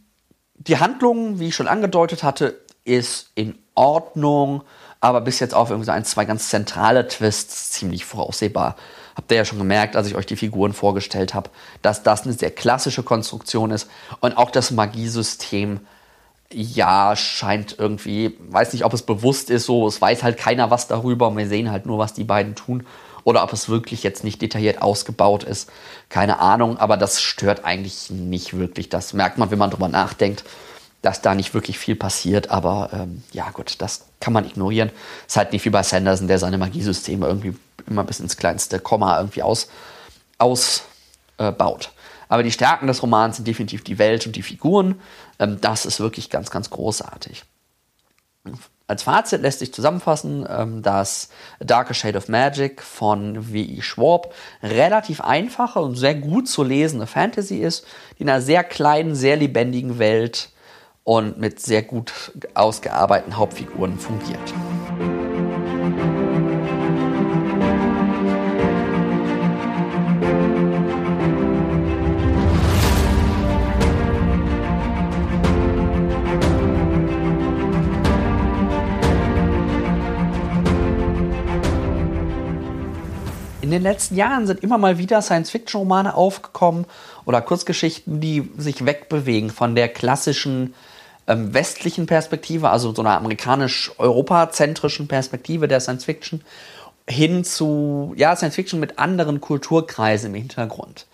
[0.55, 4.63] die Handlung, wie ich schon angedeutet hatte, ist in Ordnung,
[5.01, 8.77] aber bis jetzt auf irgendwie ein, zwei ganz zentrale Twists ziemlich voraussehbar.
[9.17, 11.51] Habt ihr ja schon gemerkt, als ich euch die Figuren vorgestellt habe,
[11.83, 13.87] dass das eine sehr klassische Konstruktion ist
[14.21, 15.81] und auch das Magiesystem
[16.53, 20.89] ja, scheint irgendwie, weiß nicht, ob es bewusst ist, so, es weiß halt keiner was
[20.89, 22.87] darüber und wir sehen halt nur, was die beiden tun.
[23.25, 25.69] Oder ob es wirklich jetzt nicht detailliert ausgebaut ist.
[26.09, 28.89] Keine Ahnung, aber das stört eigentlich nicht wirklich.
[28.89, 30.45] Das merkt man, wenn man drüber nachdenkt,
[31.03, 32.51] dass da nicht wirklich viel passiert.
[32.51, 34.91] Aber ähm, ja, gut, das kann man ignorieren.
[35.27, 37.55] Ist halt nicht wie bei Sanderson, der seine Magiesysteme irgendwie
[37.87, 39.75] immer bis ins kleinste Komma irgendwie ausbaut.
[40.39, 40.83] Aus,
[41.37, 41.53] äh,
[42.29, 45.01] aber die Stärken des Romans sind definitiv die Welt und die Figuren.
[45.39, 47.45] Ähm, das ist wirklich ganz, ganz großartig.
[48.87, 51.29] Als Fazit lässt sich zusammenfassen, ähm, dass
[51.61, 53.83] Darker Shade of Magic von W.E.
[53.83, 57.87] Schwab relativ einfache und sehr gut zu lesende Fantasy ist,
[58.19, 60.49] die in einer sehr kleinen, sehr lebendigen Welt
[61.05, 64.55] und mit sehr gut ausgearbeiteten Hauptfiguren fungiert.
[83.69, 86.87] In den letzten Jahren sind immer mal wieder Science-Fiction-Romane aufgekommen
[87.27, 90.73] oder Kurzgeschichten, die sich wegbewegen von der klassischen
[91.27, 96.41] ähm, westlichen Perspektive, also so einer amerikanisch-europazentrischen Perspektive der Science-Fiction,
[97.07, 101.05] hin zu ja, Science-Fiction mit anderen Kulturkreisen im Hintergrund.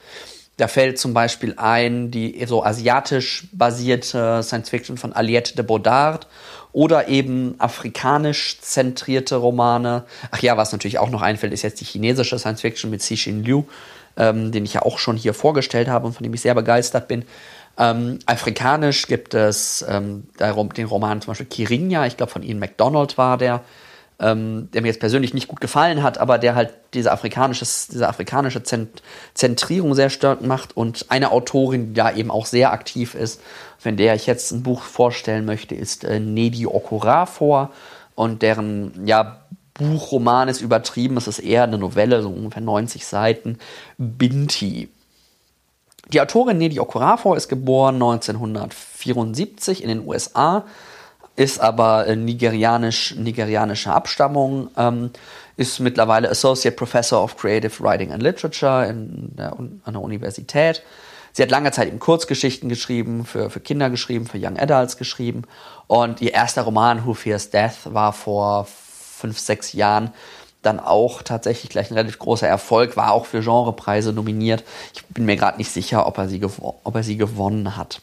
[0.57, 6.29] Da fällt zum Beispiel ein die so asiatisch basierte Science-Fiction von Aliette de Baudard
[6.75, 10.03] oder eben afrikanisch zentrierte Romane.
[10.33, 13.45] Ach ja, was natürlich auch noch einfällt, ist jetzt die chinesische Science Fiction mit Cixin
[13.45, 13.63] Liu,
[14.17, 17.07] ähm, den ich ja auch schon hier vorgestellt habe und von dem ich sehr begeistert
[17.07, 17.25] bin.
[17.79, 23.19] Ähm, afrikanisch gibt es ähm, den Roman zum Beispiel Kirinja, ich glaube von Ian MacDonald
[23.19, 23.63] war der,
[24.19, 28.09] ähm, der mir jetzt persönlich nicht gut gefallen hat, aber der halt diese afrikanische, diese
[28.09, 28.63] afrikanische
[29.35, 33.41] Zentrierung sehr stark macht und eine Autorin, die da eben auch sehr aktiv ist
[33.85, 37.71] von der ich jetzt ein Buch vorstellen möchte, ist äh, Nedi Okorafor
[38.15, 39.43] und deren ja,
[39.75, 43.59] Buchroman ist übertrieben, es ist eher eine Novelle, so ungefähr 90 Seiten,
[43.99, 44.89] Binti.
[46.09, 50.65] Die Autorin Nedi Okorafor ist geboren 1974 in den USA,
[51.37, 55.11] ist aber äh, nigerianisch, nigerianischer Abstammung, ähm,
[55.59, 60.83] ist mittlerweile Associate Professor of Creative Writing and Literature in der, an der Universität
[61.37, 65.43] Sie hat lange Zeit eben Kurzgeschichten geschrieben, für, für Kinder geschrieben, für Young Adults geschrieben.
[65.89, 70.13] Und ihr erster Roman, Who Fears Death, war vor fünf, sechs Jahren
[70.63, 74.63] dann auch tatsächlich gleich ein relativ großer Erfolg, war auch für Genrepreise nominiert.
[74.95, 78.01] Ich bin mir gerade nicht sicher, ob er, sie ob er sie gewonnen hat.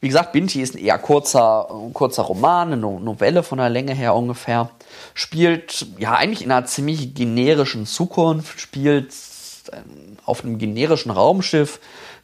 [0.00, 4.14] Wie gesagt, Binti ist ein eher kurzer, kurzer Roman, eine Novelle von der Länge her
[4.14, 4.70] ungefähr.
[5.14, 9.12] Spielt ja eigentlich in einer ziemlich generischen Zukunft, spielt
[9.72, 11.80] ähm, auf einem generischen Raumschiff,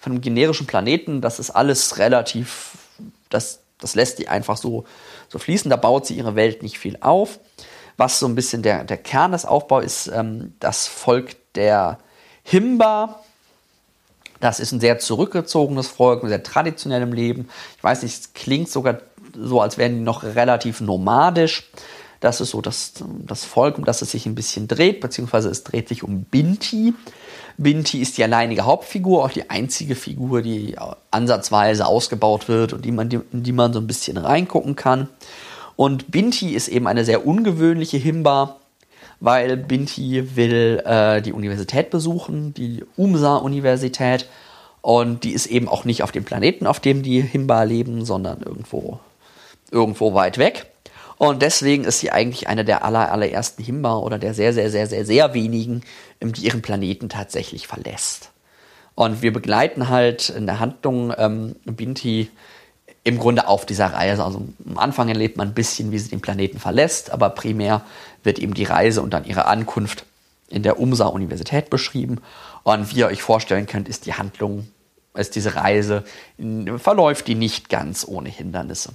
[0.07, 2.79] von einem generischen Planeten, das ist alles relativ,
[3.29, 4.85] das das lässt die einfach so,
[5.29, 5.69] so fließen.
[5.69, 7.41] Da baut sie ihre Welt nicht viel auf.
[7.97, 11.99] Was so ein bisschen der, der Kern des Aufbaus ist, ähm, das Volk der
[12.45, 13.21] Himba.
[14.39, 17.49] Das ist ein sehr zurückgezogenes Volk, sehr traditionellem Leben.
[17.77, 19.01] Ich weiß nicht, es klingt sogar
[19.35, 21.69] so, als wären die noch relativ nomadisch.
[22.21, 22.93] Das ist so das,
[23.27, 26.95] das Volk, um das es sich ein bisschen dreht, beziehungsweise es dreht sich um Binti.
[27.59, 30.77] Binti ist die alleinige Hauptfigur, auch die einzige Figur, die
[31.11, 35.09] ansatzweise ausgebaut wird und die man, in die man so ein bisschen reingucken kann.
[35.77, 38.57] Und Binti ist eben eine sehr ungewöhnliche Himba,
[39.21, 44.27] weil Binti will äh, die Universität besuchen, die UMSA-Universität.
[44.83, 48.43] Und die ist eben auch nicht auf dem Planeten, auf dem die Himba leben, sondern
[48.43, 49.01] irgendwo,
[49.71, 50.67] irgendwo weit weg.
[51.19, 54.87] Und deswegen ist sie eigentlich eine der aller, allerersten Himba oder der sehr, sehr, sehr,
[54.87, 55.83] sehr, sehr wenigen,
[56.21, 58.31] ähm, die ihren Planeten tatsächlich verlässt.
[58.95, 62.31] Und wir begleiten halt in der Handlung ähm, Binti
[63.05, 64.25] im Grunde auf dieser Reise.
[64.25, 67.83] Also am Anfang erlebt man ein bisschen, wie sie den Planeten verlässt, aber primär
[68.25, 70.05] wird eben die Reise und dann ihre Ankunft
[70.49, 72.21] in der UMSA-Universität beschrieben.
[72.63, 74.67] Und wie ihr euch vorstellen könnt, ist die Handlung,
[75.15, 76.05] ist diese Reise,
[76.79, 78.91] verläuft die nicht ganz ohne Hindernisse.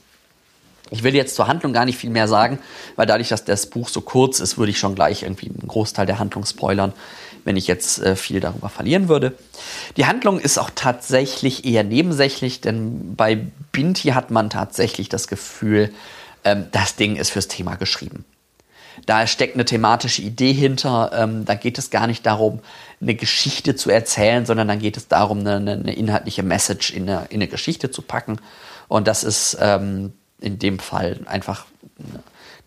[0.92, 2.60] Ich will jetzt zur Handlung gar nicht viel mehr sagen,
[2.98, 6.06] weil dadurch, dass das Buch so kurz ist, würde ich schon gleich irgendwie einen Großteil
[6.06, 6.92] der Handlung spoilern,
[7.46, 9.34] wenn ich jetzt äh, viel darüber verlieren würde.
[9.96, 13.40] Die Handlung ist auch tatsächlich eher nebensächlich, denn bei
[13.72, 15.94] Binti hat man tatsächlich das Gefühl,
[16.44, 18.26] ähm, das Ding ist fürs Thema geschrieben.
[19.06, 21.12] Da steckt eine thematische Idee hinter.
[21.14, 22.60] Ähm, da geht es gar nicht darum,
[23.02, 27.26] eine Geschichte zu erzählen, sondern dann geht es darum, eine, eine inhaltliche Message in eine,
[27.30, 28.40] in eine, Geschichte zu packen.
[28.88, 31.66] Und das ist ähm, in dem Fall einfach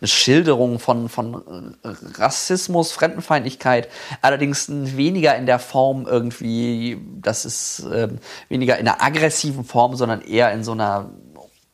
[0.01, 3.89] eine Schilderung von, von Rassismus, Fremdenfeindlichkeit,
[4.23, 8.09] allerdings weniger in der Form irgendwie, das ist äh,
[8.49, 11.11] weniger in einer aggressiven Form, sondern eher in so einer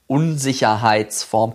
[0.06, 1.54] Unsicherheitsform,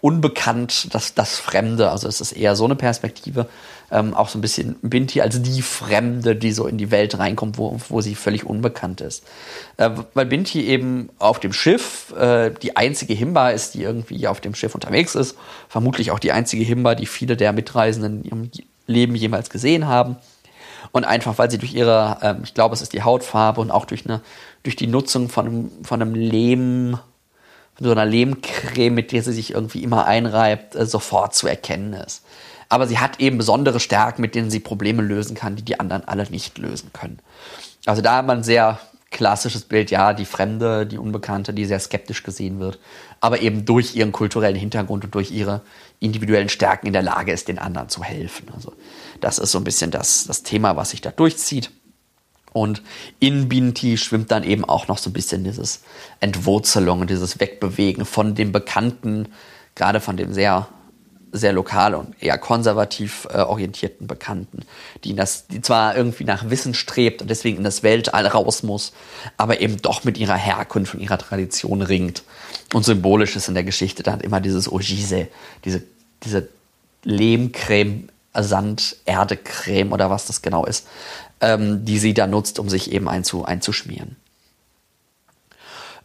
[0.00, 1.90] unbekannt, das, das Fremde.
[1.90, 3.48] Also es ist eher so eine Perspektive,
[3.94, 7.58] ähm, auch so ein bisschen Binti als die Fremde, die so in die Welt reinkommt,
[7.58, 9.24] wo, wo sie völlig unbekannt ist.
[9.76, 14.40] Äh, weil Binti eben auf dem Schiff äh, die einzige Himba ist, die irgendwie auf
[14.40, 15.36] dem Schiff unterwegs ist.
[15.68, 18.50] Vermutlich auch die einzige Himba, die viele der Mitreisenden in ihrem
[18.88, 20.16] Leben jemals gesehen haben.
[20.90, 23.84] Und einfach, weil sie durch ihre, äh, ich glaube, es ist die Hautfarbe und auch
[23.84, 24.22] durch, eine,
[24.64, 26.98] durch die Nutzung von einem, von einem Lehm,
[27.78, 32.23] so einer Lehmcreme, mit der sie sich irgendwie immer einreibt, äh, sofort zu erkennen ist.
[32.74, 36.08] Aber sie hat eben besondere Stärken, mit denen sie Probleme lösen kann, die die anderen
[36.08, 37.20] alle nicht lösen können.
[37.86, 38.80] Also da hat man ein sehr
[39.12, 42.80] klassisches Bild, ja, die Fremde, die Unbekannte, die sehr skeptisch gesehen wird,
[43.20, 45.60] aber eben durch ihren kulturellen Hintergrund und durch ihre
[46.00, 48.48] individuellen Stärken in der Lage ist, den anderen zu helfen.
[48.52, 48.72] Also
[49.20, 51.70] das ist so ein bisschen das, das Thema, was sich da durchzieht.
[52.52, 52.82] Und
[53.20, 55.84] in Binti schwimmt dann eben auch noch so ein bisschen dieses
[56.18, 59.28] Entwurzelung, dieses Wegbewegen von dem Bekannten,
[59.76, 60.66] gerade von dem sehr,
[61.34, 64.60] sehr lokal und eher konservativ äh, orientierten Bekannten,
[65.02, 68.92] die, das, die zwar irgendwie nach Wissen strebt und deswegen in das Weltall raus muss,
[69.36, 72.22] aber eben doch mit ihrer Herkunft und ihrer Tradition ringt.
[72.72, 75.26] Und symbolisch ist in der Geschichte dann immer dieses Ojise,
[75.64, 75.82] diese,
[76.22, 76.48] diese
[77.02, 80.86] Lehmcreme, Sand, Erdecreme oder was das genau ist,
[81.40, 84.16] ähm, die sie da nutzt, um sich eben einzu, einzuschmieren.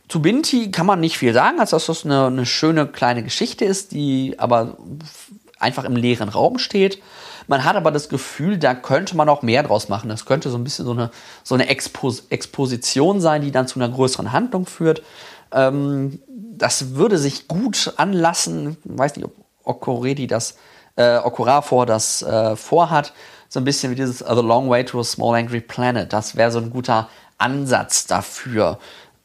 [0.10, 3.63] Zu Binti kann man nicht viel sagen, als dass das eine, eine schöne kleine Geschichte
[3.63, 4.78] ist, die aber
[5.60, 7.02] einfach im leeren Raum steht.
[7.48, 10.10] Man hat aber das Gefühl, da könnte man auch mehr draus machen.
[10.10, 11.12] Das könnte so ein bisschen so eine,
[11.43, 15.04] so eine Expos Exposition sein, die dann zu einer größeren Handlung führt.
[15.52, 18.78] Ähm, das würde sich gut anlassen.
[18.84, 20.58] Ich weiß nicht, ob Okoredi das,
[20.95, 23.13] äh, Okorafor das äh, vorhat
[23.48, 26.12] so ein bisschen wie dieses The Long Way to a Small Angry Planet.
[26.12, 28.80] Das wäre so ein guter Ansatz dafür.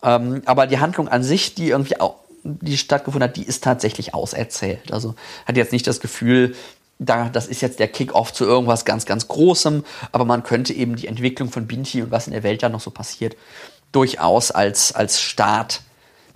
[0.05, 4.13] Ähm, aber die Handlung an sich, die irgendwie auch, die stattgefunden hat, die ist tatsächlich
[4.13, 4.93] auserzählt.
[4.93, 5.15] Also
[5.47, 6.55] hat jetzt nicht das Gefühl,
[6.99, 10.95] da, das ist jetzt der Kick-off zu irgendwas ganz, ganz Großem, aber man könnte eben
[10.95, 13.35] die Entwicklung von Binti und was in der Welt da noch so passiert,
[13.93, 15.81] durchaus als, als Start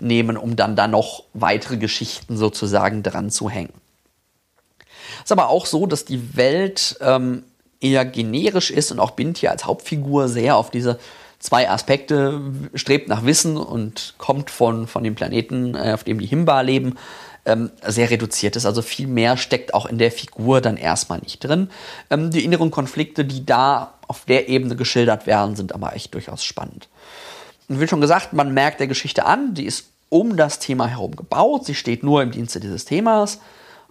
[0.01, 3.75] nehmen, um dann da noch weitere Geschichten sozusagen dran zu hängen.
[5.23, 7.45] Ist aber auch so, dass die Welt ähm,
[7.81, 10.99] eher generisch ist und auch Binti als Hauptfigur sehr auf diese
[11.39, 12.41] zwei Aspekte
[12.75, 16.97] strebt nach Wissen und kommt von, von dem Planeten, äh, auf dem die Himba leben,
[17.47, 18.67] ähm, sehr reduziert ist.
[18.67, 21.71] Also viel mehr steckt auch in der Figur dann erstmal nicht drin.
[22.11, 26.45] Ähm, die inneren Konflikte, die da auf der Ebene geschildert werden, sind aber echt durchaus
[26.45, 26.89] spannend.
[27.69, 31.17] Und wie schon gesagt, man merkt der Geschichte an, die ist um das Thema herum
[31.17, 31.67] gebaut.
[31.67, 33.41] Sie steht nur im Dienste dieses Themas.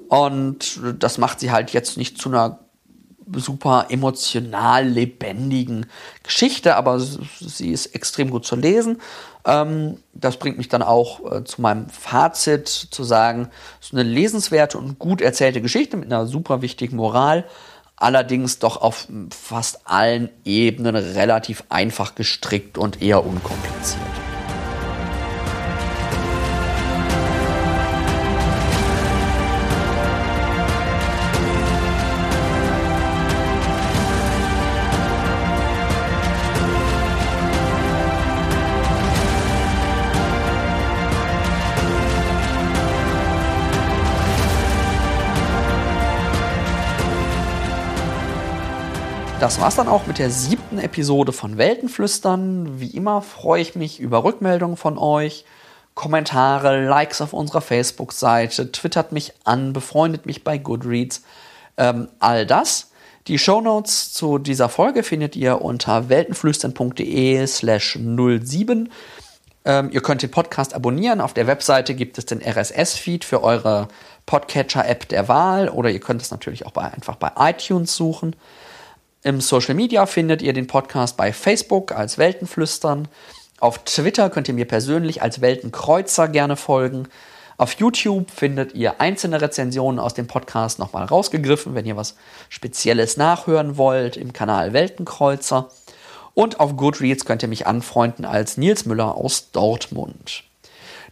[0.09, 2.59] Und das macht sie halt jetzt nicht zu einer
[3.35, 5.87] super emotional lebendigen
[6.23, 9.01] Geschichte, aber sie ist extrem gut zu lesen.
[9.45, 13.49] Ähm, das bringt mich dann auch äh, zu meinem Fazit, zu sagen,
[13.79, 17.45] es ist eine lesenswerte und gut erzählte Geschichte mit einer super wichtigen Moral,
[17.95, 24.26] allerdings doch auf fast allen Ebenen relativ einfach gestrickt und eher unkompliziert.
[49.47, 52.81] Das war's dann auch mit der siebten Episode von Weltenflüstern.
[52.81, 55.45] Wie immer freue ich mich über Rückmeldungen von euch,
[55.93, 61.23] Kommentare, Likes auf unserer Facebook-Seite, twittert mich an, befreundet mich bei Goodreads.
[61.77, 62.91] Ähm, all das.
[63.27, 68.91] Die Shownotes zu dieser Folge findet ihr unter weltenflüstern.de slash 07.
[69.63, 71.21] Ähm, ihr könnt den Podcast abonnieren.
[71.21, 73.87] Auf der Webseite gibt es den RSS-Feed für eure
[74.25, 78.35] Podcatcher-App der Wahl oder ihr könnt es natürlich auch bei, einfach bei iTunes suchen.
[79.27, 83.09] Im Social Media findet ihr den Podcast bei Facebook als Weltenflüstern.
[83.59, 87.09] Auf Twitter könnt ihr mir persönlich als Weltenkreuzer gerne folgen.
[87.57, 92.15] Auf YouTube findet ihr einzelne Rezensionen aus dem Podcast nochmal rausgegriffen, wenn ihr was
[92.47, 95.71] Spezielles nachhören wollt im Kanal Weltenkreuzer.
[96.33, 100.45] Und auf Goodreads könnt ihr mich anfreunden als Nils Müller aus Dortmund.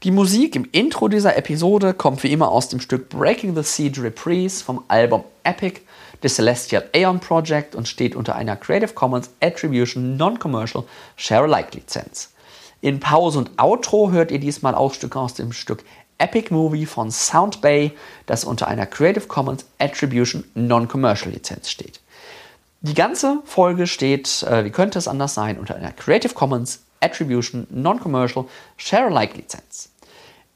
[0.04, 4.02] Die Musik im Intro dieser Episode kommt wie immer aus dem Stück Breaking the Siege
[4.02, 5.82] Reprise vom Album Epic
[6.24, 10.84] des Celestial Aeon Project und steht unter einer Creative Commons Attribution Non-Commercial
[11.16, 12.32] Share-alike Lizenz.
[12.82, 15.84] In Pause und Outro hört ihr diesmal Ausstücke aus dem Stück
[16.18, 17.92] Epic Movie von Sound Bay,
[18.26, 22.00] das unter einer Creative Commons Attribution Non-Commercial Lizenz steht.
[22.82, 27.68] Die ganze Folge steht, äh, wie könnte es anders sein, unter einer Creative Commons Attribution
[27.70, 28.46] Non-Commercial
[28.78, 29.90] Share-alike Lizenz.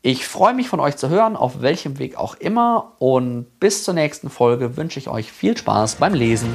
[0.02, 2.94] Ich freue mich von euch zu hören, auf welchem Weg auch immer.
[3.00, 6.50] Und bis zur nächsten Folge wünsche ich euch viel Spaß beim Lesen.